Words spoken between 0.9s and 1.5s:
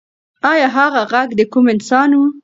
غږ د